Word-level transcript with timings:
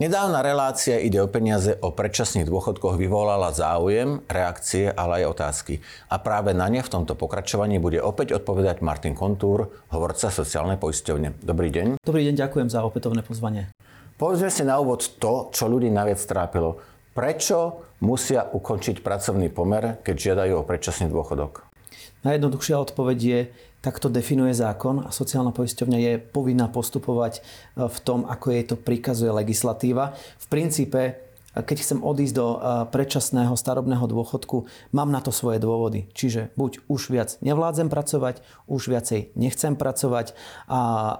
Nedávna 0.00 0.40
relácia 0.40 0.96
Ide 0.96 1.20
o 1.20 1.28
peniaze 1.28 1.76
o 1.84 1.92
predčasných 1.92 2.48
dôchodkoch 2.48 2.96
vyvolala 2.96 3.52
záujem, 3.52 4.24
reakcie, 4.32 4.88
ale 4.88 5.20
aj 5.20 5.36
otázky. 5.36 5.84
A 6.08 6.16
práve 6.16 6.56
na 6.56 6.72
ne 6.72 6.80
v 6.80 6.88
tomto 6.88 7.12
pokračovaní 7.12 7.76
bude 7.76 8.00
opäť 8.00 8.40
odpovedať 8.40 8.80
Martin 8.80 9.12
Kontúr, 9.12 9.68
hovorca 9.92 10.32
sociálnej 10.32 10.80
poisťovne. 10.80 11.44
Dobrý 11.44 11.68
deň. 11.68 12.00
Dobrý 12.00 12.32
deň, 12.32 12.48
ďakujem 12.48 12.72
za 12.72 12.80
opätovné 12.80 13.20
pozvanie. 13.20 13.68
Povedzme 14.16 14.48
si 14.48 14.64
na 14.64 14.80
úvod 14.80 15.04
to, 15.20 15.52
čo 15.52 15.68
ľudí 15.68 15.92
naviac 15.92 16.24
trápilo. 16.24 16.80
Prečo 17.12 17.84
musia 18.00 18.48
ukončiť 18.48 19.04
pracovný 19.04 19.52
pomer, 19.52 20.00
keď 20.00 20.16
žiadajú 20.16 20.64
o 20.64 20.64
predčasný 20.64 21.12
dôchodok? 21.12 21.68
Najjednoduchšia 22.24 22.76
odpoveď 22.80 23.18
je, 23.20 23.40
Takto 23.80 24.12
definuje 24.12 24.52
zákon 24.52 25.08
a 25.08 25.08
sociálna 25.08 25.56
poisťovňa 25.56 25.98
je 26.04 26.12
povinná 26.20 26.68
postupovať 26.68 27.40
e, 27.40 27.88
v 27.88 27.98
tom, 28.04 28.28
ako 28.28 28.46
jej 28.52 28.64
to 28.68 28.76
prikazuje 28.76 29.32
legislatíva. 29.32 30.12
V 30.36 30.46
princípe 30.52 31.29
keď 31.50 31.76
chcem 31.82 31.98
odísť 32.02 32.34
do 32.34 32.46
predčasného 32.94 33.58
starobného 33.58 34.06
dôchodku, 34.06 34.70
mám 34.94 35.10
na 35.10 35.18
to 35.18 35.34
svoje 35.34 35.58
dôvody. 35.58 36.06
Čiže 36.14 36.54
buď 36.54 36.86
už 36.86 37.10
viac 37.10 37.34
nevládzem 37.42 37.90
pracovať, 37.90 38.42
už 38.70 38.86
viacej 38.86 39.34
nechcem 39.34 39.74
pracovať, 39.74 40.38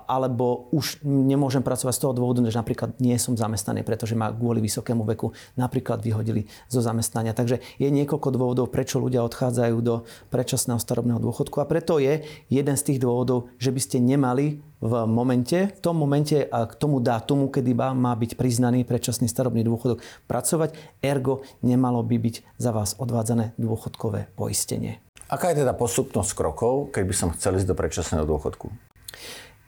alebo 0.06 0.70
už 0.70 1.02
nemôžem 1.02 1.66
pracovať 1.66 1.94
z 1.98 2.02
toho 2.06 2.14
dôvodu, 2.14 2.46
že 2.46 2.54
napríklad 2.54 2.94
nie 3.02 3.18
som 3.18 3.34
zamestnaný, 3.34 3.82
pretože 3.82 4.14
ma 4.14 4.30
kvôli 4.30 4.62
vysokému 4.62 5.02
veku 5.02 5.34
napríklad 5.58 5.98
vyhodili 5.98 6.46
zo 6.70 6.78
zamestnania. 6.78 7.34
Takže 7.34 7.58
je 7.82 7.90
niekoľko 7.90 8.28
dôvodov, 8.30 8.70
prečo 8.70 9.02
ľudia 9.02 9.26
odchádzajú 9.26 9.76
do 9.82 10.06
predčasného 10.30 10.78
starobného 10.78 11.18
dôchodku 11.18 11.58
a 11.58 11.66
preto 11.66 11.98
je 11.98 12.22
jeden 12.46 12.76
z 12.78 12.86
tých 12.86 13.02
dôvodov, 13.02 13.50
že 13.58 13.74
by 13.74 13.80
ste 13.82 13.98
nemali 13.98 14.62
v 14.80 14.92
momente, 15.04 15.68
v 15.68 15.80
tom 15.80 16.00
momente 16.00 16.40
a 16.40 16.64
k 16.64 16.74
tomu 16.74 17.04
dátumu, 17.04 17.52
kedy 17.52 17.76
má 17.76 18.12
byť 18.16 18.34
priznaný 18.34 18.88
predčasný 18.88 19.28
starobný 19.28 19.60
dôchodok 19.64 20.00
pracovať, 20.24 20.74
ergo 21.04 21.44
nemalo 21.60 22.00
by 22.00 22.16
byť 22.16 22.36
za 22.56 22.72
vás 22.72 22.96
odvádzané 22.96 23.54
dôchodkové 23.60 24.32
poistenie. 24.34 25.04
Aká 25.30 25.54
je 25.54 25.62
teda 25.62 25.76
postupnosť 25.76 26.32
krokov, 26.34 26.90
keď 26.90 27.04
by 27.06 27.14
som 27.14 27.28
chcel 27.36 27.60
ísť 27.60 27.68
do 27.70 27.78
predčasného 27.78 28.24
dôchodku? 28.26 28.72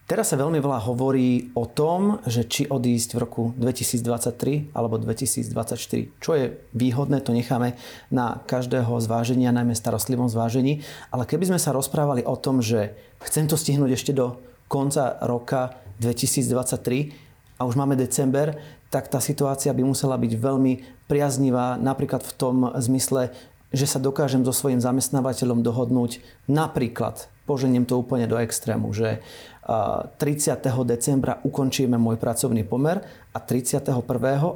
Teraz 0.02 0.28
sa 0.28 0.36
veľmi 0.36 0.58
veľa 0.58 0.82
hovorí 0.92 1.54
o 1.56 1.64
tom, 1.64 2.20
že 2.28 2.44
či 2.44 2.66
odísť 2.68 3.16
v 3.16 3.18
roku 3.22 3.42
2023 3.56 4.74
alebo 4.74 4.98
2024. 4.98 6.20
Čo 6.20 6.30
je 6.36 6.58
výhodné, 6.74 7.22
to 7.24 7.32
necháme 7.32 7.78
na 8.12 8.42
každého 8.44 8.92
zváženia, 8.98 9.54
najmä 9.54 9.72
starostlivom 9.72 10.28
zvážení. 10.28 10.84
Ale 11.14 11.24
keby 11.24 11.54
sme 11.54 11.62
sa 11.62 11.72
rozprávali 11.72 12.26
o 12.28 12.36
tom, 12.36 12.60
že 12.60 12.92
chcem 13.24 13.48
to 13.48 13.56
stihnúť 13.56 13.94
ešte 13.94 14.12
do 14.12 14.36
konca 14.72 15.20
roka 15.20 15.76
2023 16.00 17.60
a 17.60 17.68
už 17.68 17.76
máme 17.76 17.92
december, 17.92 18.56
tak 18.88 19.12
tá 19.12 19.20
situácia 19.20 19.68
by 19.76 19.84
musela 19.84 20.16
byť 20.16 20.32
veľmi 20.32 20.72
priaznivá, 21.04 21.76
napríklad 21.76 22.24
v 22.24 22.32
tom 22.40 22.56
zmysle, 22.80 23.28
že 23.68 23.84
sa 23.84 24.00
dokážem 24.00 24.40
so 24.48 24.52
svojím 24.52 24.80
zamestnávateľom 24.80 25.60
dohodnúť 25.60 26.24
napríklad, 26.48 27.28
poženiem 27.44 27.84
to 27.84 28.00
úplne 28.00 28.24
do 28.24 28.40
extrému, 28.40 28.96
že 28.96 29.20
30. 29.62 30.58
decembra 30.82 31.38
ukončíme 31.46 31.94
môj 31.94 32.18
pracovný 32.18 32.66
pomer 32.66 32.98
a 33.30 33.38
31. 33.38 33.94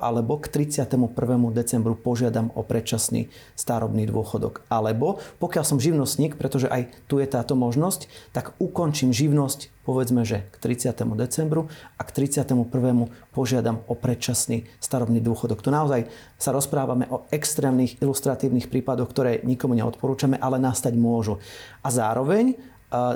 alebo 0.03 0.33
k 0.43 0.51
31. 0.51 0.99
decembru 1.55 1.95
požiadam 1.95 2.51
o 2.59 2.67
predčasný 2.67 3.31
starobný 3.55 4.11
dôchodok. 4.11 4.67
Alebo 4.67 5.23
pokiaľ 5.39 5.63
som 5.63 5.79
živnostník, 5.79 6.35
pretože 6.35 6.67
aj 6.67 6.91
tu 7.07 7.23
je 7.23 7.29
táto 7.31 7.55
možnosť, 7.55 8.11
tak 8.35 8.59
ukončím 8.59 9.15
živnosť 9.15 9.71
povedzme, 9.87 10.27
že 10.27 10.43
k 10.51 10.75
30. 10.75 10.99
decembru 11.15 11.71
a 11.95 12.03
k 12.03 12.11
31. 12.27 12.67
požiadam 13.31 13.87
o 13.87 13.95
predčasný 13.95 14.67
starobný 14.83 15.23
dôchodok. 15.23 15.63
Tu 15.63 15.71
naozaj 15.71 16.11
sa 16.35 16.51
rozprávame 16.51 17.07
o 17.15 17.31
extrémnych 17.31 18.03
ilustratívnych 18.03 18.67
prípadoch, 18.67 19.07
ktoré 19.15 19.47
nikomu 19.47 19.79
neodporúčame, 19.79 20.35
ale 20.43 20.59
nastať 20.59 20.99
môžu. 20.99 21.39
A 21.87 21.95
zároveň 21.95 22.59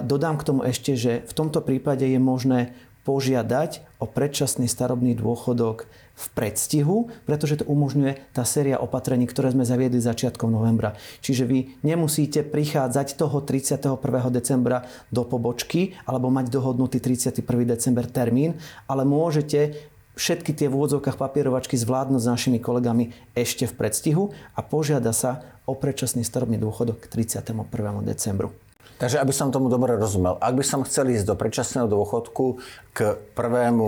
Dodám 0.02 0.36
k 0.40 0.46
tomu 0.46 0.60
ešte, 0.66 0.96
že 0.98 1.12
v 1.24 1.32
tomto 1.32 1.62
prípade 1.62 2.04
je 2.04 2.20
možné 2.20 2.74
požiadať 3.04 3.80
o 3.96 4.04
predčasný 4.04 4.68
starobný 4.68 5.16
dôchodok 5.16 5.88
v 6.20 6.26
predstihu, 6.36 7.08
pretože 7.24 7.64
to 7.64 7.64
umožňuje 7.64 8.36
tá 8.36 8.44
séria 8.44 8.76
opatrení, 8.76 9.24
ktoré 9.24 9.56
sme 9.56 9.64
zaviedli 9.64 10.04
začiatkom 10.04 10.52
novembra. 10.52 10.92
Čiže 11.24 11.48
vy 11.48 11.80
nemusíte 11.80 12.44
prichádzať 12.44 13.16
toho 13.16 13.40
31. 13.40 13.96
decembra 14.28 14.84
do 15.08 15.24
pobočky 15.24 15.96
alebo 16.04 16.28
mať 16.28 16.52
dohodnutý 16.52 17.00
31. 17.00 17.40
december 17.64 18.04
termín, 18.04 18.60
ale 18.84 19.08
môžete 19.08 19.80
všetky 20.20 20.52
tie 20.52 20.68
v 20.68 20.76
úvodzovkách 20.76 21.16
papierovačky 21.16 21.80
zvládnuť 21.80 22.20
s 22.20 22.28
našimi 22.28 22.60
kolegami 22.60 23.16
ešte 23.32 23.64
v 23.64 23.80
predstihu 23.80 24.36
a 24.52 24.60
požiada 24.60 25.16
sa 25.16 25.40
o 25.64 25.72
predčasný 25.72 26.20
starobný 26.20 26.60
dôchodok 26.60 27.08
k 27.08 27.24
31. 27.24 27.64
decembru. 28.04 28.52
Takže 29.00 29.16
aby 29.16 29.32
som 29.32 29.48
tomu 29.48 29.72
dobre 29.72 29.96
rozumel, 29.96 30.36
ak 30.36 30.60
by 30.60 30.60
som 30.60 30.84
chcel 30.84 31.08
ísť 31.08 31.32
do 31.32 31.32
predčasného 31.32 31.88
dôchodku 31.88 32.60
k 32.92 33.16
1. 33.32 33.80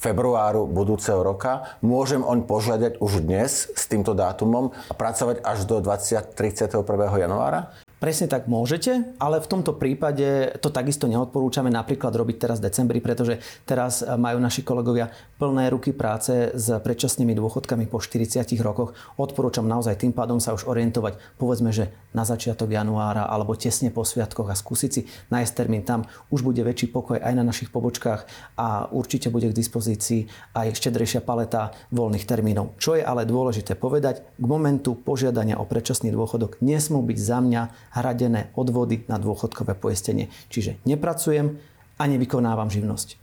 februáru 0.00 0.64
budúceho 0.64 1.20
roka, 1.20 1.76
môžem 1.84 2.24
oň 2.24 2.48
požiadať 2.48 3.04
už 3.04 3.20
dnes 3.20 3.68
s 3.68 3.84
týmto 3.84 4.16
dátumom 4.16 4.72
a 4.88 4.96
pracovať 4.96 5.44
až 5.44 5.68
do 5.68 5.84
20. 5.84 6.32
31. 6.32 6.72
januára? 7.20 7.76
Presne 8.00 8.32
tak 8.32 8.48
môžete, 8.48 9.12
ale 9.20 9.44
v 9.44 9.50
tomto 9.52 9.76
prípade 9.76 10.56
to 10.64 10.72
takisto 10.72 11.04
neodporúčame 11.04 11.68
napríklad 11.68 12.16
robiť 12.16 12.36
teraz 12.40 12.56
v 12.56 12.72
decembri, 12.72 12.96
pretože 13.04 13.36
teraz 13.68 14.00
e, 14.00 14.08
majú 14.16 14.40
naši 14.40 14.64
kolegovia 14.64 15.12
plné 15.36 15.68
ruky 15.68 15.92
práce 15.92 16.48
s 16.56 16.72
predčasnými 16.80 17.36
dôchodkami 17.36 17.84
po 17.92 18.00
40 18.00 18.56
rokoch. 18.64 18.96
Odporúčam 19.20 19.68
naozaj 19.68 20.00
tým 20.00 20.16
pádom 20.16 20.40
sa 20.40 20.56
už 20.56 20.64
orientovať, 20.64 21.20
povedzme, 21.36 21.76
že 21.76 21.92
na 22.16 22.24
začiatok 22.24 22.72
januára 22.72 23.28
alebo 23.28 23.52
tesne 23.52 23.92
po 23.92 24.00
sviatkoch 24.00 24.48
a 24.48 24.56
skúsiť 24.56 24.90
si 24.90 25.04
nájsť 25.28 25.52
termín 25.52 25.84
tam. 25.84 26.08
Už 26.32 26.40
bude 26.40 26.64
väčší 26.64 26.88
pokoj 26.88 27.20
aj 27.20 27.36
na 27.36 27.44
našich 27.44 27.68
pobočkách 27.68 28.56
a 28.56 28.88
určite 28.88 29.28
bude 29.28 29.52
k 29.52 29.58
dispozícii 29.60 30.24
aj 30.56 30.72
štedrejšia 30.72 31.20
paleta 31.20 31.76
voľných 31.92 32.24
termínov. 32.24 32.80
Čo 32.80 32.96
je 32.96 33.04
ale 33.04 33.28
dôležité 33.28 33.76
povedať, 33.76 34.24
k 34.24 34.46
momentu 34.48 34.96
požiadania 34.96 35.60
o 35.60 35.68
predčasný 35.68 36.08
dôchodok 36.16 36.64
nesmú 36.64 37.04
byť 37.04 37.18
za 37.20 37.38
mňa 37.44 37.89
hradené 37.94 38.54
odvody 38.54 39.02
na 39.10 39.18
dôchodkové 39.18 39.74
poistenie. 39.78 40.30
Čiže 40.50 40.82
nepracujem 40.86 41.58
a 41.98 42.02
nevykonávam 42.06 42.70
živnosť. 42.70 43.20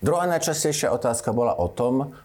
Druhá 0.00 0.24
najčastejšia 0.24 0.92
otázka 0.96 1.36
bola 1.36 1.52
o 1.60 1.68
tom, 1.68 2.16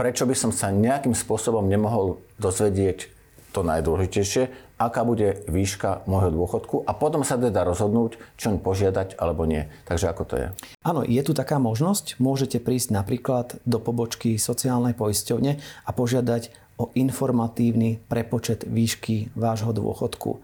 prečo 0.00 0.24
by 0.24 0.32
som 0.32 0.48
sa 0.48 0.72
nejakým 0.72 1.12
spôsobom 1.12 1.68
nemohol 1.68 2.24
dozvedieť 2.40 3.12
to 3.52 3.60
najdôležitejšie, 3.60 4.48
aká 4.80 5.04
bude 5.04 5.44
výška 5.44 6.08
môjho 6.08 6.32
dôchodku 6.32 6.88
a 6.88 6.96
potom 6.96 7.20
sa 7.20 7.36
teda 7.36 7.68
rozhodnúť, 7.68 8.16
čo 8.40 8.56
on 8.56 8.58
požiadať 8.64 9.20
alebo 9.20 9.44
nie. 9.44 9.68
Takže 9.84 10.08
ako 10.08 10.22
to 10.24 10.34
je? 10.40 10.46
Áno, 10.80 11.04
je 11.04 11.20
tu 11.20 11.36
taká 11.36 11.60
možnosť. 11.60 12.16
Môžete 12.16 12.64
prísť 12.64 12.96
napríklad 12.96 13.60
do 13.68 13.76
pobočky 13.76 14.40
sociálnej 14.40 14.96
poisťovne 14.96 15.60
a 15.60 15.90
požiadať 15.92 16.48
o 16.80 16.88
informatívny 16.96 18.00
prepočet 18.08 18.64
výšky 18.64 19.36
vášho 19.36 19.76
dôchodku. 19.76 20.40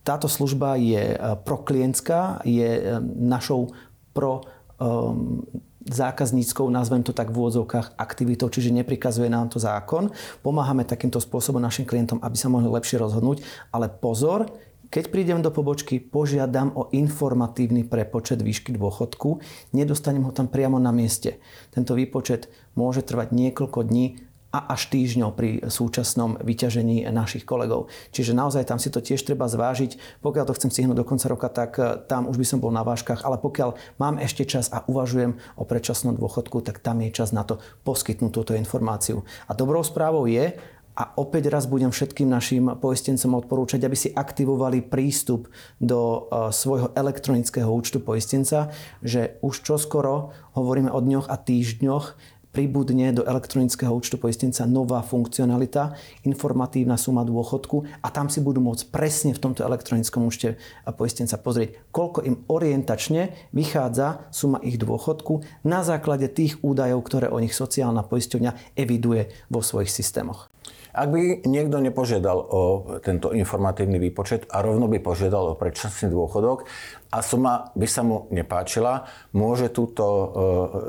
Táto 0.00 0.28
služba 0.32 0.80
je 0.80 1.12
e, 1.12 1.16
proklientská, 1.44 2.40
je 2.48 2.70
e, 2.80 2.82
našou 3.20 3.68
pro 4.16 4.40
um, 4.80 5.44
zákazníckou, 5.86 6.66
nazvem 6.66 7.04
to 7.06 7.14
tak 7.14 7.30
v 7.30 7.38
úvodzovkách, 7.38 7.94
aktivitou, 7.94 8.50
čiže 8.50 8.74
neprikazuje 8.74 9.30
nám 9.30 9.52
to 9.52 9.62
zákon. 9.62 10.10
Pomáhame 10.42 10.82
takýmto 10.82 11.22
spôsobom 11.22 11.62
našim 11.62 11.86
klientom, 11.86 12.18
aby 12.24 12.34
sa 12.34 12.50
mohli 12.50 12.66
lepšie 12.66 12.98
rozhodnúť, 12.98 13.44
ale 13.70 13.86
pozor, 13.86 14.50
keď 14.90 15.04
prídem 15.14 15.38
do 15.38 15.54
pobočky, 15.54 16.02
požiadam 16.02 16.74
o 16.74 16.90
informatívny 16.90 17.86
prepočet 17.86 18.42
výšky 18.42 18.74
dôchodku, 18.74 19.38
nedostanem 19.70 20.26
ho 20.26 20.34
tam 20.34 20.50
priamo 20.50 20.82
na 20.82 20.90
mieste. 20.90 21.38
Tento 21.70 21.94
výpočet 21.94 22.50
môže 22.74 23.06
trvať 23.06 23.30
niekoľko 23.30 23.86
dní, 23.86 24.29
a 24.50 24.74
až 24.74 24.90
týždňov 24.90 25.30
pri 25.38 25.50
súčasnom 25.70 26.42
vyťažení 26.42 27.06
našich 27.14 27.46
kolegov. 27.46 27.86
Čiže 28.10 28.34
naozaj 28.34 28.66
tam 28.66 28.82
si 28.82 28.90
to 28.90 28.98
tiež 28.98 29.22
treba 29.22 29.46
zvážiť. 29.46 30.22
Pokiaľ 30.26 30.44
to 30.50 30.56
chcem 30.58 30.70
stihnúť 30.74 30.98
do 30.98 31.06
konca 31.06 31.26
roka, 31.30 31.46
tak 31.46 31.78
eh, 31.78 32.02
tam 32.10 32.26
už 32.26 32.36
by 32.36 32.46
som 32.46 32.58
bol 32.58 32.74
na 32.74 32.82
váškach, 32.82 33.22
ale 33.22 33.38
pokiaľ 33.38 33.78
mám 34.02 34.18
ešte 34.18 34.42
čas 34.42 34.66
a 34.74 34.82
uvažujem 34.90 35.38
o 35.54 35.62
predčasnom 35.62 36.18
dôchodku, 36.18 36.66
tak 36.66 36.82
tam 36.82 36.98
je 37.06 37.14
čas 37.14 37.30
na 37.30 37.46
to 37.46 37.62
poskytnúť 37.86 38.30
túto 38.34 38.52
informáciu. 38.58 39.22
A 39.46 39.54
dobrou 39.54 39.86
správou 39.86 40.26
je, 40.26 40.58
a 41.00 41.16
opäť 41.16 41.48
raz 41.48 41.64
budem 41.70 41.88
všetkým 41.88 42.28
našim 42.28 42.76
poistencom 42.76 43.40
odporúčať, 43.40 43.80
aby 43.86 43.96
si 43.96 44.10
aktivovali 44.10 44.82
prístup 44.82 45.46
do 45.78 46.26
eh, 46.26 46.50
svojho 46.50 46.90
elektronického 46.98 47.70
účtu 47.70 48.02
poistenca, 48.02 48.74
že 48.98 49.38
už 49.46 49.62
čoskoro 49.62 50.34
hovoríme 50.58 50.90
o 50.90 50.98
dňoch 50.98 51.30
a 51.30 51.38
týždňoch, 51.38 52.18
pribudne 52.50 53.14
do 53.14 53.22
elektronického 53.22 53.94
účtu 53.94 54.18
poistenca 54.18 54.66
nová 54.66 55.00
funkcionalita, 55.06 55.94
informatívna 56.26 56.98
suma 56.98 57.22
dôchodku 57.22 57.86
a 58.02 58.08
tam 58.10 58.26
si 58.26 58.42
budú 58.42 58.58
môcť 58.58 58.90
presne 58.90 59.30
v 59.30 59.42
tomto 59.42 59.62
elektronickom 59.62 60.26
účte 60.26 60.58
poistenca 60.98 61.38
pozrieť, 61.38 61.78
koľko 61.94 62.26
im 62.26 62.36
orientačne 62.50 63.54
vychádza 63.54 64.26
suma 64.34 64.58
ich 64.66 64.76
dôchodku 64.76 65.46
na 65.62 65.86
základe 65.86 66.26
tých 66.26 66.58
údajov, 66.66 67.06
ktoré 67.06 67.26
o 67.30 67.38
nich 67.38 67.54
sociálna 67.54 68.02
poisťovňa 68.02 68.74
eviduje 68.74 69.30
vo 69.46 69.62
svojich 69.62 69.90
systémoch. 69.90 70.49
Ak 70.90 71.08
by 71.14 71.46
niekto 71.46 71.78
nepožiadal 71.78 72.38
o 72.38 72.60
tento 72.98 73.30
informatívny 73.30 74.02
výpočet 74.02 74.50
a 74.50 74.58
rovno 74.58 74.90
by 74.90 74.98
požiadal 74.98 75.54
o 75.54 75.58
predčasný 75.58 76.10
dôchodok 76.10 76.66
a 77.14 77.22
suma 77.22 77.70
by 77.78 77.86
sa 77.86 78.02
mu 78.02 78.26
nepáčila, 78.34 79.06
môže 79.30 79.70
túto 79.70 80.04
e, 80.04 80.26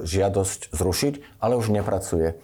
žiadosť 0.09 0.74
zrušiť, 0.74 1.13
ale 1.38 1.53
už 1.57 1.69
nepracuje. 1.69 2.38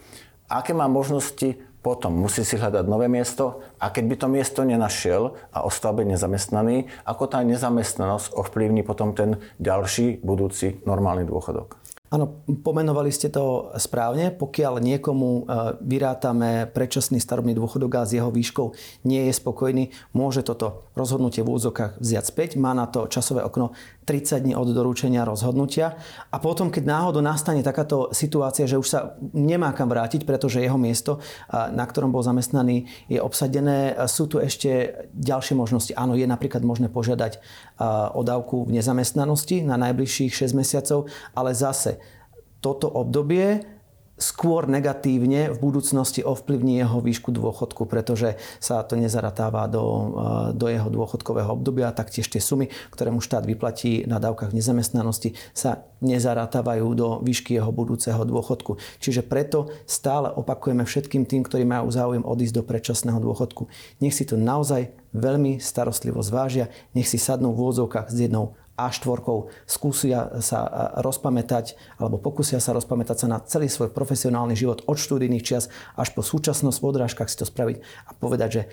Aké 0.48 0.78
má 0.78 0.86
možnosti 0.86 1.58
potom 1.82 2.20
musí 2.20 2.44
si 2.44 2.60
hľadať 2.60 2.84
nové 2.84 3.08
miesto 3.08 3.64
a 3.80 3.88
keď 3.88 4.04
by 4.12 4.16
to 4.20 4.28
miesto 4.28 4.62
nenašiel 4.68 5.40
a 5.56 5.64
ostal 5.64 5.96
by 5.96 6.04
nezamestnaný, 6.04 6.92
ako 7.08 7.32
tá 7.32 7.40
nezamestnanosť 7.48 8.36
ovplyvní 8.36 8.84
potom 8.84 9.16
ten 9.16 9.40
ďalší 9.58 10.20
budúci 10.20 10.84
normálny 10.84 11.24
dôchodok? 11.24 11.87
Áno, 12.08 12.40
pomenovali 12.64 13.12
ste 13.12 13.28
to 13.28 13.68
správne. 13.76 14.32
Pokiaľ 14.32 14.80
niekomu 14.80 15.28
e, 15.28 15.42
vyrátame 15.84 16.72
predčasný 16.72 17.20
starobný 17.20 17.52
dôchodok 17.52 18.00
a 18.00 18.08
s 18.08 18.16
jeho 18.16 18.32
výškou 18.32 18.72
nie 19.04 19.28
je 19.28 19.34
spokojný, 19.36 19.92
môže 20.16 20.48
toto 20.48 20.88
rozhodnutie 20.96 21.44
v 21.44 21.52
úzokách 21.52 22.00
vziať 22.00 22.26
späť. 22.32 22.50
Má 22.56 22.72
na 22.72 22.88
to 22.88 23.12
časové 23.12 23.44
okno 23.44 23.76
30 24.08 24.48
dní 24.48 24.56
od 24.56 24.72
doručenia 24.72 25.28
rozhodnutia. 25.28 26.00
A 26.32 26.40
potom, 26.40 26.72
keď 26.72 26.88
náhodou 26.88 27.20
nastane 27.20 27.60
takáto 27.60 28.08
situácia, 28.16 28.64
že 28.64 28.80
už 28.80 28.88
sa 28.88 29.20
nemá 29.36 29.76
kam 29.76 29.92
vrátiť, 29.92 30.24
pretože 30.24 30.64
jeho 30.64 30.80
miesto, 30.80 31.20
na 31.52 31.84
ktorom 31.84 32.16
bol 32.16 32.24
zamestnaný, 32.24 32.88
je 33.12 33.20
obsadené, 33.20 34.00
sú 34.08 34.32
tu 34.32 34.40
ešte 34.40 34.96
ďalšie 35.12 35.60
možnosti. 35.60 35.92
Áno, 36.00 36.16
je 36.16 36.24
napríklad 36.24 36.64
možné 36.64 36.88
požiadať 36.88 37.44
o 38.16 38.24
dávku 38.24 38.64
v 38.64 38.80
nezamestnanosti 38.80 39.68
na 39.68 39.76
najbližších 39.76 40.48
6 40.48 40.56
mesiacov, 40.56 41.12
ale 41.36 41.52
zase 41.52 42.00
toto 42.64 42.88
obdobie 42.88 43.77
skôr 44.18 44.66
negatívne 44.66 45.54
v 45.54 45.58
budúcnosti 45.62 46.26
ovplyvní 46.26 46.82
jeho 46.82 46.98
výšku 47.00 47.30
dôchodku, 47.30 47.86
pretože 47.86 48.36
sa 48.58 48.82
to 48.82 48.98
nezaratáva 48.98 49.70
do, 49.70 49.86
eh, 49.86 50.04
do 50.58 50.66
jeho 50.68 50.90
dôchodkového 50.90 51.54
obdobia. 51.54 51.94
Taktiež 51.94 52.26
tie 52.28 52.42
sumy, 52.42 52.74
ktoré 52.90 53.14
mu 53.14 53.22
štát 53.22 53.46
vyplatí 53.46 54.10
na 54.10 54.18
dávkach 54.18 54.52
nezamestnanosti, 54.52 55.38
sa 55.54 55.86
nezaratávajú 56.02 56.88
do 56.98 57.08
výšky 57.22 57.58
jeho 57.58 57.70
budúceho 57.70 58.22
dôchodku. 58.26 58.78
Čiže 59.02 59.26
preto 59.26 59.70
stále 59.86 60.30
opakujeme 60.34 60.86
všetkým 60.86 61.26
tým, 61.26 61.46
ktorí 61.46 61.66
majú 61.66 61.90
záujem 61.90 62.26
odísť 62.26 62.62
do 62.62 62.64
predčasného 62.66 63.22
dôchodku. 63.22 63.70
Nech 64.02 64.14
si 64.14 64.26
to 64.26 64.38
naozaj 64.38 64.94
veľmi 65.14 65.58
starostlivo 65.58 66.22
zvážia, 66.22 66.70
nech 66.94 67.10
si 67.10 67.18
sadnú 67.18 67.54
v 67.54 67.62
úvodzovkách 67.66 68.14
s 68.14 68.18
jednou 68.30 68.54
a4, 68.78 69.26
skúsia 69.66 70.38
sa 70.40 70.94
rozpamätať 71.02 71.74
alebo 71.98 72.22
pokusia 72.22 72.62
sa 72.62 72.78
rozpamätať 72.78 73.18
sa 73.18 73.28
na 73.28 73.42
celý 73.42 73.68
svoj 73.68 73.90
profesionálny 73.90 74.54
život 74.54 74.86
od 74.86 75.02
študijných 75.02 75.42
čias 75.42 75.74
až 75.98 76.14
po 76.14 76.22
súčasnosť 76.22 76.78
v 76.78 76.88
odrážkach 76.88 77.28
si 77.28 77.42
to 77.42 77.50
spraviť 77.50 77.82
a 78.06 78.12
povedať, 78.14 78.50
že 78.54 78.64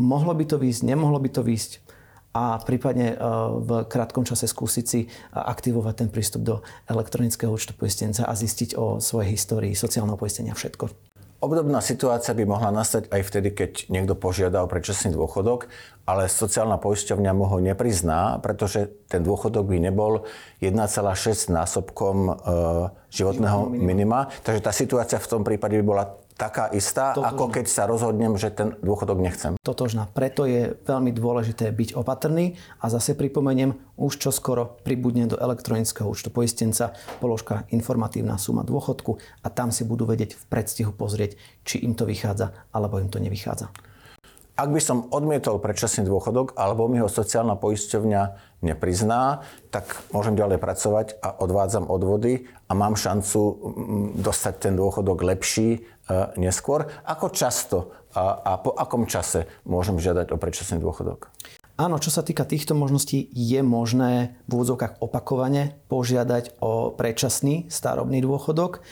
mohlo 0.00 0.32
by 0.32 0.48
to 0.48 0.56
výjsť, 0.56 0.88
nemohlo 0.88 1.20
by 1.20 1.28
to 1.28 1.44
výjsť 1.44 1.84
a 2.32 2.56
prípadne 2.64 3.12
e, 3.12 3.16
v 3.60 3.70
krátkom 3.84 4.24
čase 4.24 4.48
skúsiť 4.48 4.84
si 4.88 5.04
aktivovať 5.36 5.94
ten 5.94 6.08
prístup 6.08 6.42
do 6.42 6.54
elektronického 6.88 7.52
účtu 7.52 7.76
poistenca 7.76 8.24
a 8.24 8.32
zistiť 8.32 8.80
o 8.80 8.96
svojej 9.04 9.36
histórii 9.36 9.76
sociálneho 9.76 10.16
poistenia 10.16 10.56
všetko. 10.56 11.11
Obdobná 11.42 11.82
situácia 11.82 12.38
by 12.38 12.46
mohla 12.46 12.70
nastať 12.70 13.10
aj 13.10 13.22
vtedy, 13.26 13.50
keď 13.50 13.70
niekto 13.90 14.14
požiada 14.14 14.62
o 14.62 14.70
predčasný 14.70 15.10
dôchodok, 15.10 15.66
ale 16.06 16.30
sociálna 16.30 16.78
poisťovňa 16.78 17.34
mu 17.34 17.50
ho 17.50 17.58
neprizná, 17.58 18.38
pretože 18.38 18.94
ten 19.10 19.26
dôchodok 19.26 19.66
by 19.66 19.90
nebol 19.90 20.22
1,6 20.62 21.50
násobkom 21.50 22.16
e, 22.30 22.32
životného 23.10 23.74
minima. 23.74 24.30
Takže 24.46 24.62
tá 24.62 24.70
situácia 24.70 25.18
v 25.18 25.30
tom 25.34 25.42
prípade 25.42 25.82
by 25.82 25.84
bola 25.84 26.14
taká 26.36 26.72
istá, 26.72 27.12
Totožná. 27.12 27.34
ako 27.34 27.44
keď 27.52 27.66
sa 27.68 27.82
rozhodnem, 27.86 28.34
že 28.40 28.50
ten 28.50 28.74
dôchodok 28.80 29.18
nechcem. 29.20 29.54
Totožná. 29.60 30.08
Preto 30.10 30.48
je 30.48 30.74
veľmi 30.84 31.12
dôležité 31.12 31.70
byť 31.70 31.94
opatrný 31.94 32.56
a 32.80 32.88
zase 32.88 33.14
pripomeniem, 33.14 33.76
už 34.00 34.18
čoskoro 34.18 34.80
pribudne 34.82 35.28
do 35.28 35.38
elektronického 35.38 36.08
účtu 36.08 36.32
poistenca 36.32 36.96
položka 37.22 37.68
informatívna 37.70 38.40
suma 38.40 38.66
dôchodku 38.66 39.20
a 39.44 39.48
tam 39.52 39.70
si 39.70 39.86
budú 39.86 40.08
vedieť 40.08 40.34
v 40.34 40.44
predstihu 40.48 40.90
pozrieť, 40.90 41.38
či 41.62 41.84
im 41.84 41.94
to 41.94 42.08
vychádza 42.08 42.50
alebo 42.74 42.98
im 42.98 43.12
to 43.12 43.20
nevychádza. 43.20 43.91
Ak 44.52 44.68
by 44.68 44.80
som 44.84 45.08
odmietol 45.08 45.56
predčasný 45.64 46.04
dôchodok 46.04 46.52
alebo 46.60 46.84
mi 46.84 47.00
ho 47.00 47.08
sociálna 47.08 47.56
poisťovňa 47.56 48.22
neprizná, 48.60 49.48
tak 49.72 49.88
môžem 50.12 50.36
ďalej 50.36 50.60
pracovať 50.60 51.06
a 51.24 51.40
odvádzam 51.40 51.88
odvody 51.88 52.44
a 52.68 52.72
mám 52.76 52.92
šancu 52.92 53.40
dostať 54.20 54.54
ten 54.60 54.74
dôchodok 54.76 55.24
lepší 55.24 55.68
e, 55.72 55.78
neskôr. 56.36 56.84
Ako 57.08 57.32
často 57.32 57.96
a, 58.12 58.44
a 58.44 58.52
po 58.60 58.76
akom 58.76 59.08
čase 59.08 59.48
môžem 59.64 59.96
žiadať 59.96 60.36
o 60.36 60.36
predčasný 60.36 60.84
dôchodok? 60.84 61.32
Áno, 61.80 61.96
čo 61.96 62.12
sa 62.12 62.20
týka 62.20 62.44
týchto 62.44 62.76
možností, 62.76 63.32
je 63.32 63.64
možné 63.64 64.36
v 64.44 64.60
úvodzovkách 64.60 65.00
opakovane 65.00 65.80
požiadať 65.88 66.60
o 66.60 66.92
predčasný 66.92 67.72
starobný 67.72 68.20
dôchodok. 68.20 68.84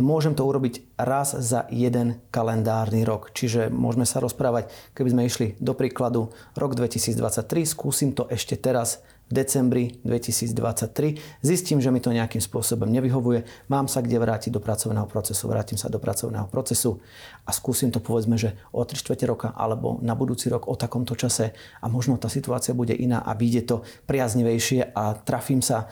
Môžem 0.00 0.32
to 0.32 0.48
urobiť 0.48 0.96
raz 0.96 1.36
za 1.36 1.68
jeden 1.68 2.24
kalendárny 2.32 3.04
rok. 3.04 3.30
Čiže 3.36 3.68
môžeme 3.68 4.08
sa 4.08 4.24
rozprávať, 4.24 4.72
keby 4.96 5.08
sme 5.12 5.22
išli 5.28 5.46
do 5.60 5.76
príkladu 5.76 6.32
rok 6.56 6.72
2023, 6.72 7.68
skúsim 7.68 8.16
to 8.16 8.24
ešte 8.32 8.56
teraz 8.56 9.04
v 9.30 9.38
decembri 9.38 9.94
2023. 10.02 11.38
Zistím, 11.38 11.78
že 11.78 11.94
mi 11.94 12.02
to 12.02 12.10
nejakým 12.10 12.42
spôsobom 12.42 12.90
nevyhovuje, 12.90 13.46
mám 13.70 13.86
sa 13.86 14.02
kde 14.02 14.18
vrátiť 14.18 14.50
do 14.50 14.58
pracovného 14.58 15.06
procesu, 15.06 15.46
vrátim 15.46 15.78
sa 15.78 15.86
do 15.86 16.02
pracovného 16.02 16.50
procesu 16.50 16.98
a 17.46 17.54
skúsim 17.54 17.94
to 17.94 18.02
povedzme, 18.02 18.34
že 18.34 18.58
o 18.74 18.82
3 18.82 18.98
čtvrte 18.98 19.30
roka 19.30 19.54
alebo 19.54 20.02
na 20.02 20.18
budúci 20.18 20.50
rok 20.50 20.66
o 20.66 20.74
takomto 20.74 21.14
čase 21.14 21.54
a 21.78 21.86
možno 21.86 22.18
tá 22.18 22.26
situácia 22.26 22.74
bude 22.74 22.90
iná 22.90 23.22
a 23.22 23.38
vyjde 23.38 23.62
to 23.70 23.76
priaznivejšie 24.10 24.90
a 24.98 25.14
trafím 25.22 25.62
sa 25.62 25.86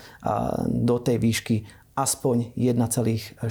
do 0.66 0.98
tej 0.98 1.22
výšky 1.22 1.56
aspoň 1.98 2.54
1,6 2.54 3.42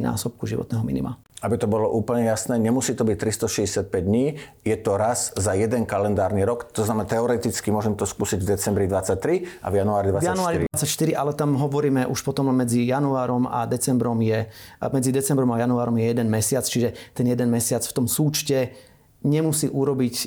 násobku 0.00 0.48
životného 0.48 0.80
minima. 0.80 1.20
Aby 1.44 1.58
to 1.58 1.66
bolo 1.66 1.90
úplne 1.90 2.24
jasné, 2.24 2.56
nemusí 2.56 2.94
to 2.96 3.02
byť 3.04 3.16
365 3.18 3.90
dní, 3.90 4.38
je 4.62 4.76
to 4.78 4.94
raz 4.94 5.34
za 5.34 5.52
jeden 5.52 5.84
kalendárny 5.84 6.46
rok, 6.46 6.70
to 6.70 6.86
znamená 6.86 7.04
teoreticky 7.04 7.68
môžem 7.68 7.98
to 7.98 8.06
skúsiť 8.06 8.40
v 8.40 8.46
decembri 8.56 8.86
23 8.86 9.60
a 9.60 9.68
v 9.68 9.74
januári 9.74 10.08
24. 10.14 10.22
V 10.22 10.30
januári 10.32 10.56
24, 10.70 11.18
ale 11.18 11.32
tam 11.34 11.50
hovoríme 11.58 12.06
už 12.06 12.22
potom 12.22 12.48
medzi 12.54 12.86
januárom 12.86 13.50
a 13.50 13.66
decembrom 13.66 14.16
je, 14.22 14.48
medzi 14.94 15.10
decembrom 15.10 15.50
a 15.52 15.60
januárom 15.60 15.98
je 15.98 16.06
jeden 16.14 16.30
mesiac, 16.30 16.64
čiže 16.64 16.94
ten 17.12 17.26
jeden 17.26 17.50
mesiac 17.50 17.82
v 17.82 17.92
tom 17.92 18.06
súčte 18.06 18.72
nemusí 19.26 19.66
urobiť 19.66 20.14
e, 20.14 20.26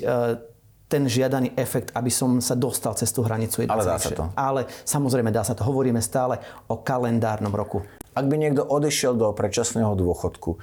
ten 0.86 1.10
žiadaný 1.10 1.58
efekt, 1.58 1.90
aby 1.98 2.10
som 2.10 2.38
sa 2.38 2.54
dostal 2.54 2.94
cez 2.94 3.10
tú 3.10 3.26
hranicu. 3.26 3.66
Ale 3.66 3.82
dá 3.82 3.98
sa 3.98 4.10
to. 4.14 4.30
Ale 4.38 4.70
samozrejme 4.86 5.34
dá 5.34 5.42
sa 5.42 5.58
to. 5.58 5.66
Hovoríme 5.66 5.98
stále 5.98 6.38
o 6.70 6.78
kalendárnom 6.78 7.50
roku. 7.50 7.82
Ak 8.14 8.24
by 8.30 8.36
niekto 8.38 8.62
odišiel 8.62 9.18
do 9.18 9.28
predčasného 9.34 9.92
dôchodku 9.98 10.56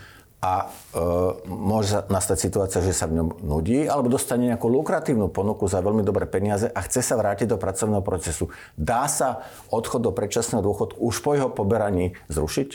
a 0.44 0.68
e, 0.68 1.00
môže 1.48 2.04
nastať 2.08 2.38
situácia, 2.40 2.80
že 2.84 2.92
sa 2.92 3.08
v 3.08 3.20
ňom 3.20 3.28
nudí, 3.44 3.88
alebo 3.88 4.12
dostane 4.12 4.52
nejakú 4.52 4.68
lukratívnu 4.68 5.32
ponuku 5.32 5.68
za 5.72 5.80
veľmi 5.80 6.04
dobré 6.04 6.28
peniaze 6.28 6.68
a 6.68 6.80
chce 6.84 7.00
sa 7.00 7.16
vrátiť 7.16 7.48
do 7.54 7.60
pracovného 7.60 8.04
procesu. 8.04 8.52
Dá 8.76 9.08
sa 9.08 9.48
odchod 9.72 10.04
do 10.04 10.12
predčasného 10.12 10.60
dôchodku 10.60 11.00
už 11.00 11.16
po 11.24 11.32
jeho 11.36 11.48
poberaní 11.48 12.16
zrušiť? 12.28 12.70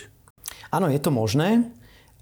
Áno, 0.73 0.89
je 0.89 1.01
to 1.01 1.13
možné. 1.13 1.69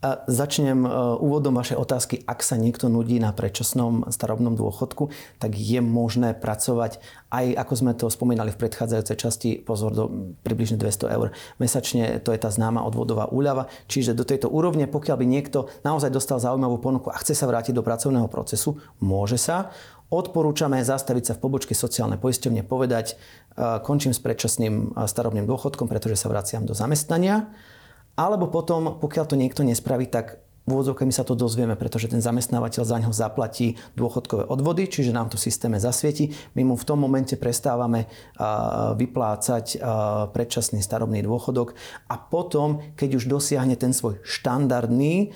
Začnem 0.04 0.84
e, 0.84 0.88
úvodom 1.24 1.56
vašej 1.56 1.80
otázky. 1.80 2.20
Ak 2.28 2.44
sa 2.44 2.60
niekto 2.60 2.92
nudí 2.92 3.16
na 3.16 3.32
predčasnom 3.32 4.12
starobnom 4.12 4.52
dôchodku, 4.52 5.08
tak 5.40 5.56
je 5.56 5.80
možné 5.80 6.36
pracovať 6.36 7.00
aj, 7.32 7.46
ako 7.56 7.72
sme 7.72 7.92
to 7.96 8.12
spomínali 8.12 8.52
v 8.52 8.60
predchádzajúcej 8.60 9.16
časti, 9.16 9.50
pozor, 9.56 9.96
do 9.96 10.04
približne 10.44 10.76
200 10.76 11.16
eur 11.16 11.32
mesačne. 11.56 12.20
To 12.20 12.36
je 12.36 12.38
tá 12.44 12.52
známa 12.52 12.84
odvodová 12.84 13.32
úľava. 13.32 13.72
Čiže 13.88 14.12
do 14.12 14.28
tejto 14.28 14.52
úrovne, 14.52 14.84
pokiaľ 14.84 15.16
by 15.16 15.26
niekto 15.26 15.72
naozaj 15.80 16.12
dostal 16.12 16.44
zaujímavú 16.44 16.76
ponuku 16.76 17.08
a 17.08 17.16
chce 17.16 17.32
sa 17.32 17.48
vrátiť 17.48 17.72
do 17.72 17.80
pracovného 17.80 18.28
procesu, 18.28 18.76
môže 19.00 19.40
sa. 19.40 19.72
Odporúčame 20.12 20.76
zastaviť 20.84 21.24
sa 21.24 21.32
v 21.40 21.42
pobočke 21.48 21.72
sociálnej 21.72 22.20
poisťovne, 22.20 22.68
povedať, 22.68 23.16
e, 23.56 23.80
končím 23.80 24.12
s 24.12 24.20
predčasným 24.20 24.92
starobným 25.08 25.48
dôchodkom, 25.48 25.88
pretože 25.88 26.20
sa 26.20 26.28
vraciam 26.28 26.68
do 26.68 26.76
zamestnania 26.76 27.48
alebo 28.16 28.48
potom, 28.48 28.96
pokiaľ 28.98 29.24
to 29.28 29.36
niekto 29.36 29.62
nespraví, 29.62 30.08
tak 30.08 30.40
úvodzovkami 30.66 31.14
sa 31.14 31.22
to 31.22 31.38
dozvieme, 31.38 31.78
pretože 31.78 32.10
ten 32.10 32.18
zamestnávateľ 32.18 32.82
za 32.82 32.98
ňo 32.98 33.14
zaplatí 33.14 33.78
dôchodkové 33.94 34.50
odvody, 34.50 34.90
čiže 34.90 35.14
nám 35.14 35.30
to 35.30 35.38
v 35.38 35.46
systéme 35.46 35.78
zasvieti. 35.78 36.34
My 36.58 36.66
mu 36.66 36.74
v 36.74 36.82
tom 36.82 36.98
momente 36.98 37.38
prestávame 37.38 38.10
vyplácať 38.98 39.78
predčasný 40.34 40.82
starobný 40.82 41.22
dôchodok 41.22 41.78
a 42.10 42.18
potom, 42.18 42.82
keď 42.98 43.14
už 43.14 43.30
dosiahne 43.30 43.78
ten 43.78 43.94
svoj 43.94 44.18
štandardný 44.26 45.30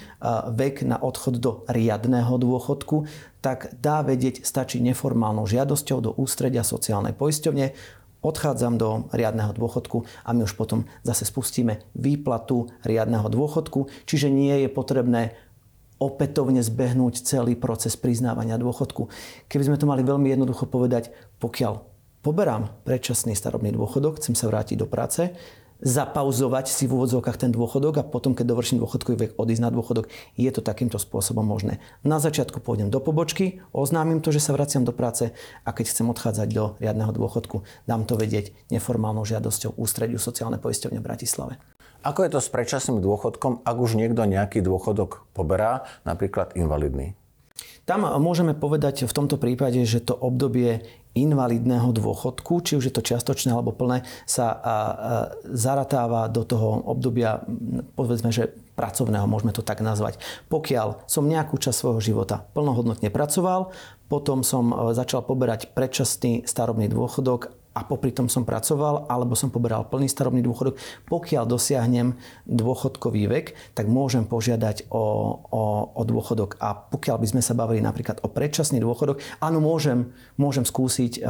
vek 0.51 0.83
na 0.83 0.99
odchod 0.99 1.39
do 1.39 1.63
riadného 1.71 2.35
dôchodku, 2.35 3.07
tak 3.39 3.73
dá 3.79 4.03
vedieť, 4.03 4.43
stačí 4.43 4.83
neformálnou 4.83 5.47
žiadosťou 5.47 5.99
do 6.03 6.11
ústredia 6.19 6.67
sociálnej 6.67 7.15
poisťovne, 7.15 7.73
odchádzam 8.21 8.77
do 8.77 9.09
riadneho 9.13 9.53
dôchodku 9.53 10.05
a 10.25 10.31
my 10.37 10.45
už 10.45 10.57
potom 10.57 10.85
zase 11.05 11.25
spustíme 11.25 11.81
výplatu 11.97 12.69
riadneho 12.85 13.27
dôchodku, 13.29 13.89
čiže 14.05 14.29
nie 14.29 14.65
je 14.65 14.69
potrebné 14.69 15.37
opätovne 16.01 16.65
zbehnúť 16.65 17.21
celý 17.21 17.57
proces 17.57 17.93
priznávania 17.97 18.57
dôchodku. 18.57 19.13
Keby 19.53 19.69
sme 19.69 19.77
to 19.77 19.85
mali 19.85 20.01
veľmi 20.01 20.33
jednoducho 20.33 20.65
povedať, 20.65 21.13
pokiaľ 21.45 21.85
poberám 22.25 22.73
predčasný 22.89 23.37
starobný 23.37 23.73
dôchodok, 23.77 24.17
chcem 24.17 24.33
sa 24.33 24.49
vrátiť 24.49 24.81
do 24.81 24.89
práce, 24.89 25.37
zapauzovať 25.81 26.69
si 26.69 26.85
v 26.89 26.97
úvodzovkách 26.97 27.37
ten 27.41 27.51
dôchodok 27.53 28.01
a 28.01 28.07
potom, 28.07 28.37
keď 28.37 28.53
dovrším 28.53 28.81
dôchodkový 28.85 29.17
vek, 29.17 29.33
odísť 29.37 29.65
na 29.65 29.71
dôchodok. 29.73 30.09
Je 30.37 30.49
to 30.53 30.61
takýmto 30.65 31.01
spôsobom 31.01 31.45
možné. 31.45 31.81
Na 32.05 32.21
začiatku 32.21 32.61
pôjdem 32.61 32.89
do 32.89 33.01
pobočky, 33.01 33.65
oznámim 33.73 34.21
to, 34.21 34.33
že 34.33 34.45
sa 34.45 34.57
vraciam 34.57 34.85
do 34.85 34.93
práce 34.93 35.33
a 35.65 35.71
keď 35.73 35.87
chcem 35.93 36.07
odchádzať 36.09 36.49
do 36.53 36.77
riadneho 36.79 37.13
dôchodku, 37.13 37.65
dám 37.85 38.09
to 38.09 38.17
vedieť 38.17 38.53
neformálnou 38.73 39.25
žiadosťou 39.29 39.77
ústrediu 39.77 40.17
sociálne 40.17 40.57
poisťovne 40.57 41.01
v 41.01 41.07
Bratislave. 41.07 41.55
Ako 42.01 42.25
je 42.25 42.33
to 42.33 42.41
s 42.41 42.49
predčasným 42.49 43.05
dôchodkom, 43.05 43.61
ak 43.61 43.77
už 43.77 43.93
niekto 44.01 44.25
nejaký 44.25 44.65
dôchodok 44.65 45.29
poberá, 45.37 45.85
napríklad 46.09 46.57
invalidný? 46.57 47.20
Tam 47.91 48.07
môžeme 48.07 48.55
povedať 48.55 49.03
v 49.03 49.11
tomto 49.11 49.35
prípade, 49.35 49.83
že 49.83 49.99
to 49.99 50.15
obdobie 50.15 50.87
invalidného 51.19 51.91
dôchodku, 51.91 52.63
či 52.63 52.79
už 52.79 52.87
je 52.87 52.95
to 52.95 53.03
čiastočné 53.03 53.51
alebo 53.51 53.75
plné, 53.75 54.07
sa 54.31 54.63
zaratáva 55.51 56.31
do 56.31 56.47
toho 56.47 56.87
obdobia, 56.87 57.43
povedzme, 57.99 58.31
že 58.31 58.55
pracovného, 58.79 59.27
môžeme 59.27 59.51
to 59.51 59.67
tak 59.67 59.83
nazvať. 59.83 60.23
Pokiaľ 60.47 61.03
som 61.11 61.27
nejakú 61.27 61.59
časť 61.59 61.75
svojho 61.83 62.01
života 62.01 62.47
plnohodnotne 62.55 63.11
pracoval, 63.11 63.75
potom 64.11 64.43
som 64.43 64.73
e, 64.73 64.75
začal 64.97 65.23
poberať 65.23 65.71
predčasný 65.71 66.43
starobný 66.43 66.91
dôchodok 66.91 67.55
a 67.71 67.87
popri 67.87 68.11
tom 68.11 68.27
som 68.27 68.43
pracoval, 68.43 69.07
alebo 69.07 69.39
som 69.39 69.49
poberal 69.49 69.87
plný 69.87 70.11
starobný 70.11 70.43
dôchodok. 70.43 70.75
Pokiaľ 71.07 71.47
dosiahnem 71.47 72.19
dôchodkový 72.51 73.31
vek, 73.31 73.47
tak 73.79 73.87
môžem 73.87 74.27
požiadať 74.27 74.91
o, 74.91 75.03
o, 75.39 75.63
o 75.95 76.03
dôchodok. 76.03 76.59
A 76.59 76.75
pokiaľ 76.75 77.17
by 77.23 77.27
sme 77.31 77.43
sa 77.43 77.55
bavili 77.55 77.79
napríklad 77.79 78.27
o 78.27 78.29
predčasný 78.29 78.83
dôchodok, 78.83 79.23
áno, 79.39 79.63
môžem, 79.63 80.11
môžem 80.35 80.67
skúsiť 80.67 81.13
e, 81.19 81.21
e 81.23 81.29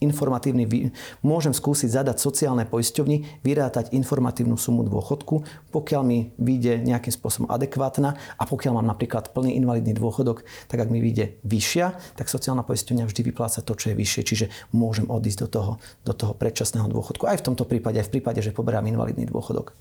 informatívny, 0.00 0.90
môžem 1.22 1.54
skúsiť 1.54 2.02
zadať 2.02 2.16
sociálne 2.18 2.66
poisťovni, 2.66 3.44
vyrátať 3.46 3.94
informatívnu 3.94 4.58
sumu 4.58 4.82
dôchodku, 4.82 5.46
pokiaľ 5.70 6.02
mi 6.02 6.34
vyjde 6.40 6.82
nejakým 6.82 7.12
spôsobom 7.14 7.46
adekvátna 7.52 8.16
a 8.16 8.42
pokiaľ 8.48 8.80
mám 8.80 8.88
napríklad 8.90 9.30
plný 9.30 9.54
invalidný 9.60 9.94
dôchodok, 9.94 10.42
tak 10.66 10.82
ak 10.82 10.88
mi 10.88 10.98
vyjde 10.98 11.38
vyššia, 11.46 12.16
tak 12.16 12.26
sociálna 12.32 12.64
poisťovňa 12.64 13.04
vždy 13.06 13.20
vypláca 13.28 13.60
to, 13.62 13.72
čo 13.76 13.92
je 13.92 13.98
vyššie. 14.00 14.22
Čiže 14.24 14.46
môžem 14.80 15.04
odísť 15.04 15.44
do 15.44 15.48
toho, 15.52 15.72
do 16.08 16.16
toho 16.16 16.32
predčasného 16.32 16.88
dôchodku. 16.88 17.28
Aj 17.28 17.36
v 17.36 17.44
tomto 17.52 17.68
prípade, 17.68 18.00
aj 18.00 18.08
v 18.08 18.12
prípade, 18.16 18.40
že 18.40 18.56
poberám 18.56 18.88
invalidný 18.88 19.28
dôchodok. 19.28 19.76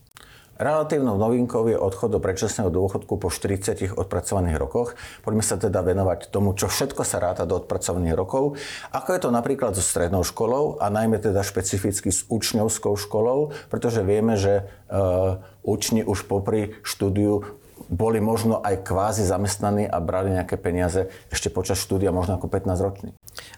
Relatívnou 0.59 1.15
novinkou 1.15 1.71
je 1.71 1.79
odchod 1.79 2.11
do 2.11 2.19
predčasného 2.19 2.67
dôchodku 2.67 3.15
po 3.15 3.31
40 3.31 3.95
odpracovaných 3.95 4.59
rokoch. 4.59 4.91
Poďme 5.23 5.39
sa 5.39 5.55
teda 5.55 5.79
venovať 5.79 6.35
tomu, 6.35 6.51
čo 6.51 6.67
všetko 6.67 7.07
sa 7.07 7.23
ráta 7.23 7.47
do 7.47 7.63
odpracovaných 7.63 8.11
rokov. 8.19 8.59
Ako 8.91 9.15
je 9.15 9.23
to 9.23 9.31
napríklad 9.31 9.71
so 9.71 9.79
strednou 9.79 10.27
školou 10.27 10.75
a 10.83 10.91
najmä 10.91 11.15
teda 11.23 11.47
špecificky 11.47 12.11
s 12.11 12.27
učňovskou 12.27 12.91
školou, 12.99 13.55
pretože 13.71 14.03
vieme, 14.03 14.35
že 14.35 14.67
uh, 14.91 15.39
učni 15.63 16.03
už 16.03 16.27
popri 16.27 16.75
štúdiu 16.83 17.55
boli 17.87 18.19
možno 18.19 18.59
aj 18.59 18.83
kvázi 18.83 19.23
zamestnaní 19.23 19.87
a 19.87 19.97
brali 20.03 20.35
nejaké 20.35 20.59
peniaze 20.59 21.07
ešte 21.31 21.47
počas 21.47 21.79
štúdia, 21.79 22.11
možno 22.11 22.35
ako 22.35 22.51
15 22.51 22.85
ročný. 22.85 23.09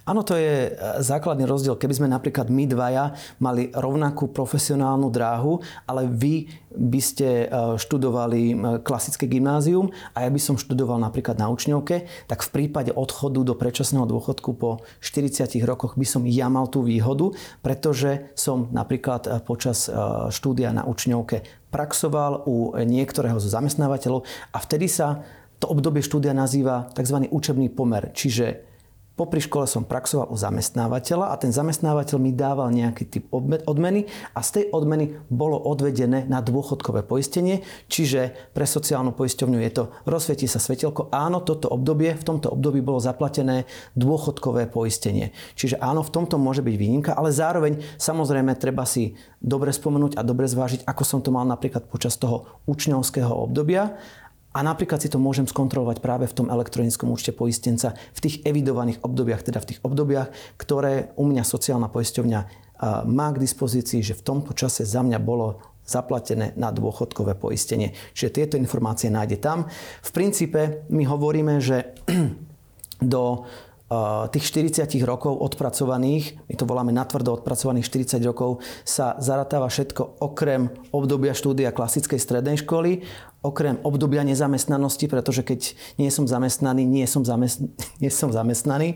Áno, 0.02 0.26
to 0.26 0.34
je 0.34 0.70
e, 0.70 1.00
základný 1.00 1.46
rozdiel. 1.46 1.78
Keby 1.78 1.94
sme 1.94 2.08
napríklad 2.10 2.50
my 2.50 2.66
dvaja 2.66 3.14
mali 3.38 3.70
rovnakú 3.70 4.34
profesionálnu 4.34 5.14
dráhu, 5.14 5.62
ale 5.86 6.10
vy 6.10 6.50
by 6.74 7.02
ste 7.04 7.46
e, 7.46 7.78
študovali 7.78 8.42
e, 8.52 8.56
klasické 8.82 9.30
gymnázium 9.30 9.94
a 10.18 10.26
ja 10.26 10.30
by 10.34 10.42
som 10.42 10.58
študoval 10.58 10.98
napríklad 10.98 11.38
na 11.38 11.54
učňovke, 11.54 12.10
tak 12.26 12.40
v 12.42 12.50
prípade 12.50 12.90
odchodu 12.90 13.46
do 13.46 13.54
predčasného 13.54 14.10
dôchodku 14.10 14.58
po 14.58 14.82
40 15.06 15.62
rokoch 15.64 15.94
by 15.96 16.08
som 16.08 16.26
ja 16.26 16.50
mal 16.50 16.66
tú 16.66 16.82
výhodu, 16.82 17.34
pretože 17.62 18.34
som 18.34 18.74
napríklad 18.74 19.46
počas 19.46 19.86
štúdia 20.34 20.74
na 20.74 20.88
učňovke 20.88 21.46
praxoval 21.72 22.44
u 22.50 22.76
niektorého 22.76 23.40
zo 23.40 23.48
zamestnávateľov 23.48 24.28
a 24.52 24.58
vtedy 24.60 24.92
sa 24.92 25.24
to 25.62 25.70
obdobie 25.70 26.02
štúdia 26.02 26.34
nazýva 26.34 26.90
tzv. 26.98 27.30
učebný 27.30 27.70
pomer. 27.70 28.10
Čiže 28.12 28.71
Popri 29.12 29.44
škole 29.44 29.68
som 29.68 29.84
praxoval 29.84 30.32
u 30.32 30.40
zamestnávateľa 30.40 31.30
a 31.30 31.36
ten 31.36 31.52
zamestnávateľ 31.52 32.18
mi 32.18 32.32
dával 32.32 32.72
nejaký 32.72 33.04
typ 33.12 33.28
odmeny 33.68 34.08
a 34.32 34.40
z 34.40 34.50
tej 34.56 34.66
odmeny 34.72 35.20
bolo 35.28 35.60
odvedené 35.60 36.24
na 36.32 36.40
dôchodkové 36.40 37.04
poistenie, 37.04 37.60
čiže 37.92 38.32
pre 38.56 38.64
sociálnu 38.64 39.12
poisťovňu 39.12 39.60
je 39.68 39.72
to 39.76 39.84
rozsvieti 40.08 40.48
sa 40.48 40.64
svetelko, 40.64 41.12
áno, 41.12 41.44
toto 41.44 41.68
obdobie, 41.68 42.16
v 42.16 42.24
tomto 42.24 42.56
období 42.56 42.80
bolo 42.80 43.04
zaplatené 43.04 43.68
dôchodkové 44.00 44.72
poistenie. 44.72 45.36
Čiže 45.60 45.84
áno, 45.84 46.08
v 46.08 46.14
tomto 46.16 46.40
môže 46.40 46.64
byť 46.64 46.76
výnimka, 46.80 47.12
ale 47.12 47.36
zároveň 47.36 47.84
samozrejme 48.00 48.56
treba 48.56 48.88
si 48.88 49.20
dobre 49.44 49.76
spomenúť 49.76 50.16
a 50.16 50.24
dobre 50.24 50.48
zvážiť, 50.48 50.88
ako 50.88 51.04
som 51.04 51.20
to 51.20 51.36
mal 51.36 51.44
napríklad 51.44 51.84
počas 51.92 52.16
toho 52.16 52.48
učňovského 52.64 53.30
obdobia 53.30 54.00
a 54.52 54.60
napríklad 54.60 55.00
si 55.00 55.08
to 55.08 55.16
môžem 55.16 55.48
skontrolovať 55.48 56.04
práve 56.04 56.28
v 56.28 56.36
tom 56.36 56.48
elektronickom 56.52 57.08
účte 57.08 57.32
poistenca 57.32 57.96
v 58.12 58.20
tých 58.20 58.36
evidovaných 58.44 59.00
obdobiach, 59.00 59.48
teda 59.48 59.64
v 59.64 59.70
tých 59.76 59.80
obdobiach, 59.84 60.28
ktoré 60.60 61.16
u 61.16 61.24
mňa 61.24 61.44
sociálna 61.48 61.88
poisťovňa 61.88 62.40
má 63.08 63.28
k 63.32 63.42
dispozícii, 63.42 64.02
že 64.02 64.18
v 64.18 64.26
tomto 64.26 64.52
čase 64.58 64.84
za 64.84 65.06
mňa 65.06 65.20
bolo 65.22 65.62
zaplatené 65.86 66.54
na 66.58 66.70
dôchodkové 66.70 67.38
poistenie. 67.38 67.94
Čiže 68.14 68.36
tieto 68.44 68.56
informácie 68.58 69.10
nájde 69.10 69.38
tam. 69.42 69.68
V 70.02 70.10
princípe 70.14 70.86
my 70.90 71.04
hovoríme, 71.06 71.60
že 71.60 71.94
do 73.02 73.46
tých 74.32 74.46
40 74.48 74.88
rokov 75.04 75.36
odpracovaných, 75.36 76.48
my 76.48 76.56
to 76.56 76.64
voláme 76.64 76.96
natvrdo 76.96 77.44
odpracovaných 77.44 77.92
40 77.92 78.24
rokov, 78.24 78.64
sa 78.88 79.20
zaratáva 79.20 79.68
všetko 79.68 80.24
okrem 80.24 80.72
obdobia 80.96 81.36
štúdia 81.36 81.76
klasickej 81.76 82.16
strednej 82.16 82.56
školy, 82.64 83.04
okrem 83.44 83.84
obdobia 83.84 84.24
nezamestnanosti, 84.24 85.12
pretože 85.12 85.44
keď 85.44 85.76
nie 86.00 86.08
som 86.08 86.24
zamestnaný, 86.24 86.88
nie 86.88 87.04
som, 87.04 87.28
zamest... 87.28 87.60
nie 88.02 88.08
som 88.08 88.32
zamestnaný, 88.32 88.96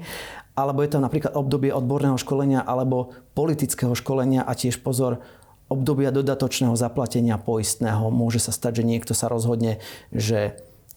alebo 0.56 0.80
je 0.80 0.96
to 0.96 1.04
napríklad 1.04 1.36
obdobie 1.36 1.75
odborného 1.75 2.16
školenia 2.16 2.64
alebo 2.64 3.12
politického 3.36 3.92
školenia 3.92 4.48
a 4.48 4.56
tiež 4.56 4.80
pozor, 4.80 5.20
obdobia 5.68 6.14
dodatočného 6.14 6.78
zaplatenia 6.78 7.36
poistného. 7.42 8.14
Môže 8.14 8.40
sa 8.40 8.54
stať, 8.54 8.80
že 8.80 8.88
niekto 8.88 9.12
sa 9.18 9.28
rozhodne, 9.28 9.82
že 10.14 10.56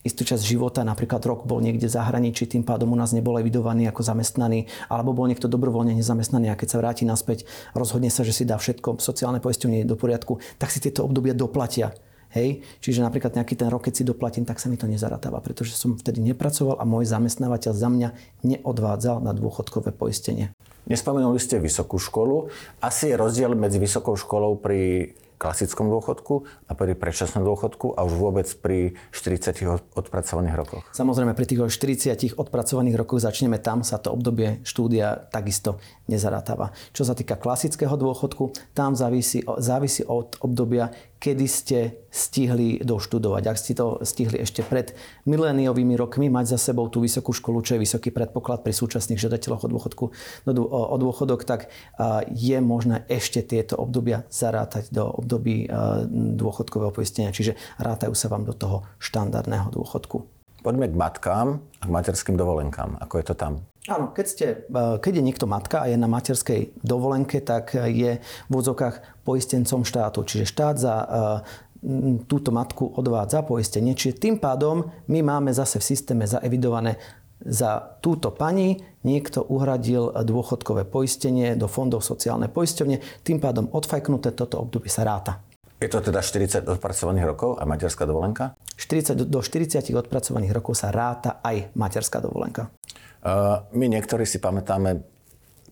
istú 0.08 0.24
časť 0.24 0.40
života, 0.40 0.80
napríklad 0.82 1.20
rok 1.28 1.44
bol 1.44 1.60
niekde 1.60 1.86
v 1.86 1.94
zahraničí, 1.94 2.48
tým 2.48 2.64
pádom 2.64 2.90
u 2.90 2.96
nás 2.96 3.12
nebol 3.12 3.36
evidovaný 3.36 3.86
ako 3.92 4.00
zamestnaný, 4.00 4.66
alebo 4.88 5.12
bol 5.12 5.28
niekto 5.28 5.46
dobrovoľne 5.46 5.92
nezamestnaný 5.94 6.50
a 6.50 6.58
keď 6.58 6.68
sa 6.72 6.80
vráti 6.80 7.04
naspäť, 7.04 7.44
rozhodne 7.76 8.08
sa, 8.08 8.24
že 8.24 8.32
si 8.32 8.48
dá 8.48 8.56
všetko 8.56 8.98
sociálne 8.98 9.38
poisťovne 9.38 9.84
do 9.84 9.94
poriadku, 9.94 10.40
tak 10.56 10.72
si 10.72 10.80
tieto 10.80 11.04
obdobia 11.04 11.36
doplatia. 11.36 11.92
Hej? 12.32 12.60
Čiže 12.84 13.04
napríklad 13.04 13.36
nejaký 13.36 13.56
ten 13.56 13.68
rok, 13.72 13.88
keď 13.88 13.94
si 14.00 14.04
doplatím, 14.04 14.44
tak 14.44 14.60
sa 14.60 14.68
mi 14.68 14.76
to 14.76 14.84
nezaratáva, 14.84 15.40
pretože 15.40 15.72
som 15.76 15.96
vtedy 15.96 16.20
nepracoval 16.20 16.76
a 16.76 16.84
môj 16.84 17.08
zamestnávateľ 17.08 17.72
za 17.72 17.88
mňa 17.88 18.08
neodvádzal 18.44 19.24
na 19.24 19.32
dôchodkové 19.32 19.96
poistenie. 19.96 20.52
Nespomenuli 20.88 21.36
ste 21.36 21.60
vysokú 21.60 22.00
školu. 22.00 22.48
Asi 22.80 23.12
je 23.12 23.16
rozdiel 23.20 23.52
medzi 23.52 23.76
vysokou 23.76 24.16
školou 24.16 24.56
pri 24.56 25.12
klasickom 25.38 25.86
dôchodku 25.86 26.44
a 26.66 26.74
pri 26.74 26.98
predčasnom 26.98 27.46
dôchodku 27.46 27.94
a 27.94 28.02
už 28.02 28.12
vôbec 28.18 28.50
pri 28.58 28.98
40 29.14 29.94
odpracovaných 29.94 30.54
rokoch? 30.58 30.82
Samozrejme, 30.92 31.32
pri 31.32 31.46
tých 31.46 31.62
40 31.62 32.34
odpracovaných 32.34 32.98
rokoch 32.98 33.22
začneme 33.22 33.62
tam, 33.62 33.86
sa 33.86 34.02
to 34.02 34.10
obdobie 34.10 34.60
štúdia 34.66 35.30
takisto 35.30 35.78
nezaratáva. 36.10 36.74
Čo 36.90 37.06
sa 37.06 37.14
týka 37.14 37.38
klasického 37.38 37.94
dôchodku, 37.94 38.74
tam 38.74 38.98
závisí, 38.98 39.46
závisí 39.62 40.02
od 40.02 40.34
obdobia, 40.42 40.90
kedy 41.18 41.46
ste 41.50 41.78
stihli 42.08 42.78
doštudovať. 42.82 43.42
Ak 43.50 43.58
ste 43.58 43.74
to 43.74 43.98
stihli 44.06 44.38
ešte 44.38 44.62
pred 44.62 44.94
miléniovými 45.26 45.98
rokmi, 45.98 46.30
mať 46.30 46.54
za 46.54 46.70
sebou 46.70 46.86
tú 46.86 47.02
vysokú 47.02 47.34
školu, 47.34 47.60
čo 47.62 47.74
je 47.74 47.84
vysoký 47.84 48.14
predpoklad 48.14 48.62
pri 48.62 48.70
súčasných 48.70 49.18
žiadateľoch 49.18 49.66
o, 49.66 49.68
dôchodku, 49.68 50.04
o 50.70 50.96
dôchodok, 50.96 51.42
tak 51.42 51.68
je 52.30 52.58
možné 52.62 53.02
ešte 53.10 53.42
tieto 53.42 53.76
obdobia 53.76 54.24
zarátať 54.30 54.94
do 54.94 55.10
období 55.10 55.66
dôchodkového 56.38 56.94
poistenia. 56.94 57.34
Čiže 57.34 57.58
rátajú 57.82 58.14
sa 58.14 58.30
vám 58.30 58.46
do 58.46 58.54
toho 58.54 58.86
štandardného 59.02 59.74
dôchodku. 59.74 60.22
Poďme 60.58 60.90
k 60.90 60.94
matkám 60.98 61.62
a 61.78 61.84
k 61.86 61.90
materským 61.90 62.34
dovolenkám. 62.34 62.98
Ako 62.98 63.22
je 63.22 63.24
to 63.30 63.34
tam? 63.38 63.62
Áno, 63.88 64.12
keď, 64.12 64.26
ste, 64.28 64.46
keď 64.72 65.12
je 65.16 65.24
niekto 65.24 65.48
matka 65.48 65.82
a 65.82 65.88
je 65.88 65.96
na 65.96 66.06
materskej 66.06 66.76
dovolenke, 66.84 67.40
tak 67.40 67.72
je 67.72 68.20
v 68.20 68.52
úzokách 68.52 69.24
poistencom 69.24 69.80
štátu. 69.82 70.28
Čiže 70.28 70.44
štát 70.44 70.76
za 70.76 70.94
túto 72.26 72.50
matku 72.50 72.90
odvádza 72.90 73.46
poistenie. 73.46 73.94
Čiže 73.94 74.18
tým 74.18 74.36
pádom 74.42 74.90
my 75.08 75.20
máme 75.22 75.54
zase 75.54 75.78
v 75.78 75.88
systéme 75.88 76.24
zaevidované 76.26 76.98
za 77.38 77.96
túto 78.02 78.34
pani 78.34 78.82
niekto 79.06 79.46
uhradil 79.46 80.10
dôchodkové 80.10 80.90
poistenie 80.90 81.54
do 81.54 81.70
fondov 81.70 82.02
sociálnej 82.02 82.50
poisťovne, 82.50 83.22
tým 83.22 83.38
pádom 83.38 83.70
odfajknuté 83.70 84.34
toto 84.34 84.58
obdobie 84.58 84.90
sa 84.90 85.06
ráta. 85.06 85.38
Je 85.78 85.86
to 85.86 86.02
teda 86.02 86.18
40 86.18 86.66
odpracovaných 86.66 87.26
rokov 87.30 87.54
a 87.54 87.62
materská 87.62 88.02
dovolenka? 88.02 88.58
40, 88.74 89.30
do 89.30 89.38
40 89.38 89.94
odpracovaných 89.94 90.50
rokov 90.50 90.74
sa 90.74 90.90
ráta 90.90 91.38
aj 91.38 91.70
materská 91.78 92.18
dovolenka. 92.18 92.74
My 93.74 93.84
niektorí 93.90 94.22
si 94.24 94.38
pamätáme 94.38 95.02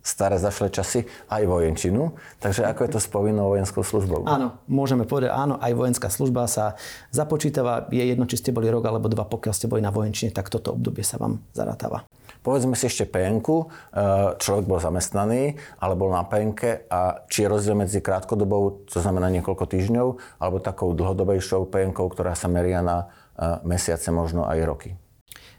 staré 0.06 0.38
zašle 0.38 0.70
časy 0.70 1.02
aj 1.26 1.42
vojenčinu. 1.50 2.14
Takže 2.38 2.62
ako 2.62 2.80
je 2.86 2.90
to 2.94 3.00
s 3.02 3.10
povinnou 3.10 3.50
vojenskou 3.50 3.82
službou? 3.82 4.22
Áno, 4.30 4.62
môžeme 4.70 5.02
povedať, 5.02 5.34
áno, 5.34 5.58
aj 5.58 5.74
vojenská 5.74 6.06
služba 6.06 6.46
sa 6.46 6.78
započítava. 7.10 7.90
Je 7.90 8.06
jedno, 8.06 8.30
či 8.30 8.38
ste 8.38 8.54
boli 8.54 8.70
rok 8.70 8.86
alebo 8.86 9.10
dva, 9.10 9.26
pokiaľ 9.26 9.52
ste 9.52 9.66
boli 9.66 9.82
na 9.82 9.90
vojenčine, 9.90 10.30
tak 10.30 10.46
toto 10.46 10.78
obdobie 10.78 11.02
sa 11.02 11.18
vám 11.18 11.42
zarátava. 11.50 12.06
Povedzme 12.46 12.78
si 12.78 12.86
ešte 12.86 13.10
penku. 13.10 13.66
E, 13.66 13.98
človek 14.38 14.70
bol 14.70 14.78
zamestnaný, 14.78 15.58
ale 15.82 15.98
bol 15.98 16.14
na 16.14 16.22
penke 16.22 16.86
a 16.86 17.26
či 17.26 17.42
je 17.42 17.50
rozdiel 17.50 17.74
medzi 17.74 17.98
krátkodobou, 17.98 18.86
to 18.86 19.02
znamená 19.02 19.26
niekoľko 19.34 19.66
týždňov, 19.66 20.38
alebo 20.38 20.62
takou 20.62 20.94
dlhodobejšou 20.94 21.66
penkou, 21.66 22.06
ktorá 22.06 22.38
sa 22.38 22.46
meria 22.46 22.78
na 22.86 23.10
e, 23.34 23.66
mesiace, 23.66 24.14
možno 24.14 24.46
aj 24.46 24.62
roky. 24.62 24.94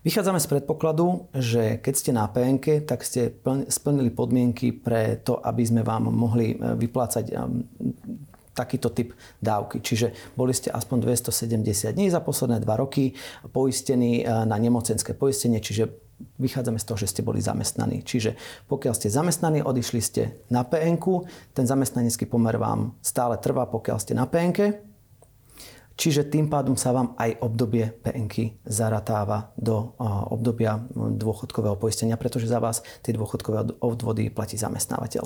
Vychádzame 0.06 0.38
z 0.38 0.48
predpokladu, 0.48 1.28
že 1.34 1.82
keď 1.82 1.94
ste 1.98 2.12
na 2.14 2.30
PNK, 2.30 2.86
tak 2.86 3.02
ste 3.02 3.34
splnili 3.68 4.14
podmienky 4.14 4.70
pre 4.70 5.18
to, 5.18 5.42
aby 5.42 5.66
sme 5.66 5.82
vám 5.82 6.14
mohli 6.14 6.54
e, 6.54 6.58
vyplácať 6.78 7.26
e, 7.28 7.34
takýto 8.54 8.94
typ 8.94 9.18
dávky. 9.42 9.82
Čiže 9.82 10.34
boli 10.38 10.54
ste 10.54 10.70
aspoň 10.70 11.14
270 11.14 11.98
dní 11.98 12.10
za 12.10 12.22
posledné 12.22 12.62
dva 12.62 12.78
roky 12.78 13.18
poistení 13.50 14.22
e, 14.22 14.24
na 14.26 14.58
nemocenské 14.62 15.18
poistenie, 15.18 15.62
čiže 15.62 15.90
vychádzame 16.42 16.82
z 16.82 16.86
toho, 16.86 16.98
že 16.98 17.10
ste 17.14 17.22
boli 17.22 17.42
zamestnaní. 17.42 18.02
Čiže 18.02 18.38
pokiaľ 18.70 18.94
ste 18.98 19.14
zamestnaní, 19.14 19.62
odišli 19.62 20.02
ste 20.02 20.42
na 20.50 20.66
PNK, 20.66 21.30
ten 21.54 21.66
zamestnanecký 21.66 22.26
pomer 22.26 22.58
vám 22.58 22.98
stále 23.02 23.38
trvá, 23.38 23.70
pokiaľ 23.70 23.98
ste 24.02 24.14
na 24.18 24.26
PNK 24.26 24.87
Čiže 25.98 26.30
tým 26.30 26.46
pádom 26.46 26.78
sa 26.78 26.94
vám 26.94 27.18
aj 27.18 27.42
obdobie 27.42 27.90
PNK 28.06 28.62
zaratáva 28.70 29.50
do 29.58 29.98
obdobia 30.30 30.86
dôchodkového 30.94 31.74
poistenia, 31.74 32.22
pretože 32.22 32.46
za 32.46 32.62
vás 32.62 32.86
tie 33.02 33.18
dôchodkové 33.18 33.82
odvody 33.82 34.30
platí 34.30 34.62
zamestnávateľ. 34.62 35.26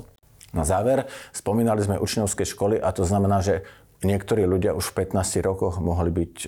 Na 0.55 0.63
záver, 0.63 1.11
spomínali 1.35 1.83
sme 1.83 1.99
učňovské 1.99 2.47
školy 2.47 2.79
a 2.79 2.91
to 2.95 3.03
znamená, 3.03 3.43
že 3.43 3.67
niektorí 4.03 4.47
ľudia 4.47 4.71
už 4.71 4.95
v 4.95 5.07
15 5.07 5.43
rokoch 5.43 5.79
mohli 5.79 6.11
byť 6.11 6.33
e, 6.43 6.47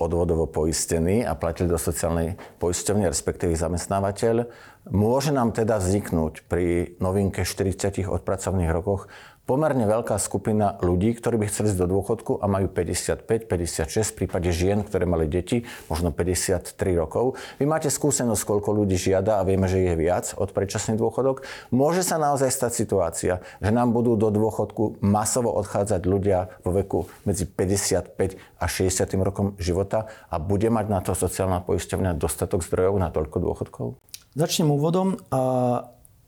odvodovo 0.00 0.48
poistení 0.48 1.22
a 1.22 1.36
platili 1.36 1.68
do 1.68 1.78
sociálnej 1.78 2.34
poisťovne, 2.58 3.06
respektíve 3.06 3.54
zamestnávateľ. 3.54 4.48
Môže 4.90 5.30
nám 5.30 5.52
teda 5.52 5.78
vzniknúť 5.78 6.44
pri 6.48 6.96
novinke 6.98 7.46
40 7.46 8.08
odpracovných 8.08 8.72
rokoch 8.72 9.06
pomerne 9.44 9.84
veľká 9.84 10.16
skupina 10.16 10.80
ľudí, 10.80 11.12
ktorí 11.16 11.36
by 11.36 11.46
chceli 11.52 11.72
ísť 11.72 11.80
do 11.84 11.88
dôchodku 11.96 12.40
a 12.40 12.48
majú 12.48 12.68
55, 12.72 13.44
56, 13.44 14.12
v 14.12 14.16
prípade 14.24 14.48
žien, 14.50 14.80
ktoré 14.80 15.04
mali 15.04 15.28
deti, 15.28 15.68
možno 15.92 16.12
53 16.12 16.64
rokov. 16.96 17.36
Vy 17.60 17.68
máte 17.68 17.92
skúsenosť, 17.92 18.42
koľko 18.44 18.72
ľudí 18.72 18.96
žiada 18.96 19.40
a 19.40 19.46
vieme, 19.46 19.68
že 19.68 19.84
je 19.84 19.94
viac 19.96 20.32
od 20.40 20.48
predčasný 20.52 20.96
dôchodok. 20.96 21.44
Môže 21.68 22.00
sa 22.00 22.16
naozaj 22.16 22.48
stať 22.48 22.72
situácia, 22.72 23.34
že 23.60 23.70
nám 23.70 23.92
budú 23.92 24.16
do 24.16 24.32
dôchodku 24.32 25.04
masovo 25.04 25.52
odchádzať 25.60 26.02
ľudia 26.08 26.48
vo 26.64 26.72
veku 26.72 26.98
medzi 27.28 27.44
55 27.44 28.40
a 28.60 28.64
60 28.64 29.12
rokom 29.20 29.52
života 29.60 30.08
a 30.32 30.40
bude 30.40 30.72
mať 30.72 30.86
na 30.88 31.00
to 31.04 31.12
sociálna 31.12 31.60
poisťovňa 31.60 32.16
dostatok 32.16 32.64
zdrojov 32.64 32.96
na 32.96 33.12
toľko 33.12 33.36
dôchodkov? 33.44 33.86
Začnem 34.34 34.66
úvodom. 34.66 35.14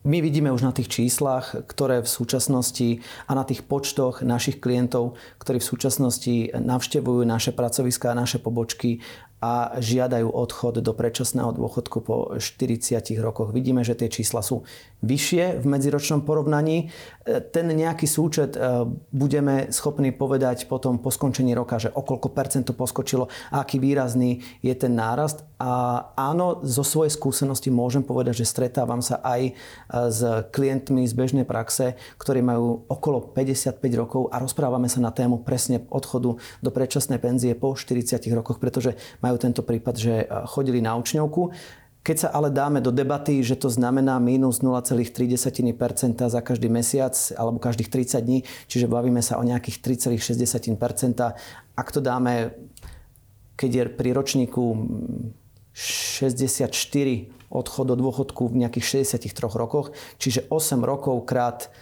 My 0.07 0.23
vidíme 0.23 0.55
už 0.55 0.63
na 0.63 0.71
tých 0.71 0.87
číslach, 0.87 1.67
ktoré 1.67 1.99
v 1.99 2.07
súčasnosti 2.07 3.03
a 3.27 3.35
na 3.35 3.43
tých 3.43 3.67
počtoch 3.67 4.23
našich 4.23 4.63
klientov, 4.63 5.19
ktorí 5.43 5.59
v 5.59 5.71
súčasnosti 5.75 6.35
navštevujú 6.55 7.27
naše 7.27 7.51
pracoviská, 7.51 8.15
naše 8.15 8.39
pobočky 8.39 9.03
a 9.47 9.79
žiadajú 9.79 10.27
odchod 10.27 10.83
do 10.83 10.91
predčasného 10.91 11.55
dôchodku 11.55 12.03
po 12.03 12.35
40 12.35 12.99
rokoch. 13.23 13.55
Vidíme, 13.55 13.87
že 13.87 13.95
tie 13.95 14.11
čísla 14.11 14.43
sú 14.43 14.67
vyššie 15.07 15.63
v 15.63 15.65
medziročnom 15.71 16.27
porovnaní. 16.27 16.91
Ten 17.55 17.71
nejaký 17.71 18.11
súčet 18.11 18.59
e, 18.59 18.87
budeme 19.15 19.71
schopní 19.71 20.11
povedať 20.11 20.67
potom 20.67 20.99
po 20.99 21.15
skončení 21.15 21.55
roka, 21.55 21.79
že 21.79 21.93
okolko 21.93 22.33
percento 22.33 22.75
poskočilo 22.75 23.31
a 23.55 23.63
aký 23.63 23.79
výrazný 23.79 24.43
je 24.67 24.75
ten 24.75 24.95
nárast. 24.95 25.47
A 25.63 26.03
áno, 26.17 26.65
zo 26.67 26.83
svojej 26.83 27.13
skúsenosti 27.13 27.71
môžem 27.71 28.03
povedať, 28.03 28.43
že 28.43 28.51
stretávam 28.51 29.05
sa 29.05 29.23
aj 29.23 29.43
e, 29.47 29.53
s 30.11 30.21
klientmi 30.51 31.07
z 31.07 31.15
bežnej 31.15 31.47
praxe, 31.47 31.95
ktorí 32.19 32.43
majú 32.43 32.89
okolo 32.91 33.31
55 33.31 33.79
rokov 33.95 34.23
a 34.35 34.43
rozprávame 34.43 34.91
sa 34.91 34.99
na 34.99 35.15
tému 35.15 35.45
presne 35.47 35.87
odchodu 35.93 36.35
do 36.41 36.71
predčasnej 36.73 37.21
penzie 37.23 37.53
po 37.55 37.77
40 37.77 38.19
rokoch, 38.33 38.59
pretože 38.59 38.97
majú 39.21 39.36
tento 39.39 39.63
prípad, 39.63 39.95
že 39.97 40.15
e, 40.23 40.27
chodili 40.49 40.81
na 40.85 40.97
učňovku. 40.97 41.53
Keď 42.07 42.17
sa 42.23 42.29
ale 42.31 42.55
dáme 42.55 42.79
do 42.79 42.95
debaty, 42.95 43.43
že 43.43 43.59
to 43.59 43.67
znamená 43.67 44.23
minus 44.23 44.63
0,3% 44.63 45.11
za 46.23 46.41
každý 46.41 46.71
mesiac 46.71 47.19
alebo 47.35 47.59
každých 47.59 47.91
30 47.91 48.23
dní, 48.23 48.39
čiže 48.71 48.87
bavíme 48.87 49.19
sa 49.27 49.43
o 49.43 49.43
nejakých 49.43 50.07
3,6%, 50.07 50.71
ak 51.75 51.89
to 51.91 51.99
dáme, 51.99 52.55
keď 53.59 53.71
je 53.75 53.85
pri 53.91 54.11
ročníku 54.15 54.65
64 55.75 56.71
odchod 57.51 57.87
do 57.91 57.95
dôchodku 57.99 58.55
v 58.55 58.65
nejakých 58.65 59.11
63 59.11 59.59
rokoch, 59.59 59.91
čiže 60.23 60.47
8 60.47 60.87
rokov 60.87 61.27
krát 61.27 61.75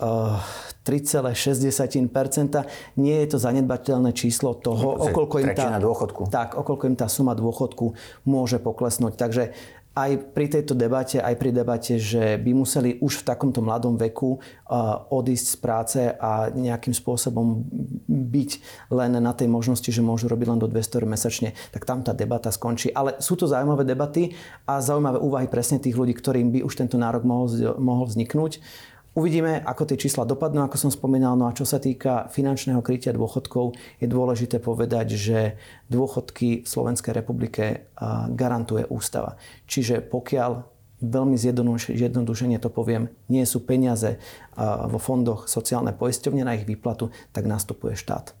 3,6%. 0.00 2.64
Nie 2.96 3.16
je 3.22 3.28
to 3.28 3.38
zanedbateľné 3.38 4.16
číslo 4.16 4.56
toho, 4.56 4.96
okolko 5.12 5.44
im, 5.44 5.52
tá, 5.52 5.76
dôchodku. 5.76 6.32
Tak, 6.32 6.56
okolko 6.56 6.88
im 6.88 6.96
tá 6.96 7.04
suma 7.06 7.36
dôchodku 7.36 7.92
môže 8.24 8.56
poklesnúť. 8.56 9.20
Takže 9.20 9.52
aj 9.90 10.32
pri 10.32 10.46
tejto 10.46 10.78
debate, 10.78 11.18
aj 11.18 11.34
pri 11.34 11.50
debate, 11.50 11.98
že 11.98 12.38
by 12.38 12.54
museli 12.54 13.02
už 13.02 13.20
v 13.20 13.26
takomto 13.26 13.58
mladom 13.58 13.98
veku 13.98 14.38
odísť 15.10 15.46
z 15.50 15.56
práce 15.58 16.00
a 16.06 16.46
nejakým 16.54 16.94
spôsobom 16.94 17.66
byť 18.06 18.50
len 18.94 19.18
na 19.18 19.34
tej 19.34 19.50
možnosti, 19.50 19.90
že 19.90 19.98
môžu 19.98 20.30
robiť 20.30 20.46
len 20.46 20.62
do 20.62 20.70
200 20.70 21.10
mesačne, 21.10 21.58
tak 21.74 21.82
tam 21.84 22.06
tá 22.06 22.14
debata 22.14 22.54
skončí. 22.54 22.94
Ale 22.94 23.18
sú 23.18 23.34
to 23.34 23.50
zaujímavé 23.50 23.82
debaty 23.82 24.30
a 24.62 24.78
zaujímavé 24.78 25.18
úvahy 25.18 25.50
presne 25.50 25.82
tých 25.82 25.98
ľudí, 25.98 26.14
ktorým 26.14 26.54
by 26.54 26.62
už 26.62 26.78
tento 26.78 26.94
nárok 26.94 27.26
mohol, 27.26 27.50
mohol 27.82 28.06
vzniknúť. 28.06 28.62
Uvidíme, 29.10 29.58
ako 29.66 29.90
tie 29.90 29.98
čísla 29.98 30.22
dopadnú, 30.22 30.62
ako 30.62 30.78
som 30.78 30.90
spomínal. 30.94 31.34
No 31.34 31.50
a 31.50 31.56
čo 31.56 31.66
sa 31.66 31.82
týka 31.82 32.30
finančného 32.30 32.78
krytia 32.78 33.10
dôchodkov, 33.10 33.74
je 33.98 34.06
dôležité 34.06 34.62
povedať, 34.62 35.18
že 35.18 35.38
dôchodky 35.90 36.62
v 36.62 36.68
Slovenskej 36.70 37.18
republike 37.18 37.90
garantuje 38.30 38.86
ústava. 38.86 39.34
Čiže 39.66 40.06
pokiaľ 40.06 40.62
veľmi 41.02 41.34
zjednodušene 41.90 42.62
to 42.62 42.70
poviem, 42.70 43.10
nie 43.26 43.42
sú 43.42 43.66
peniaze 43.66 44.22
vo 44.86 45.02
fondoch 45.02 45.50
sociálnej 45.50 45.98
poisťovne 45.98 46.46
na 46.46 46.54
ich 46.54 46.62
výplatu, 46.62 47.10
tak 47.34 47.50
nastupuje 47.50 47.98
štát. 47.98 48.38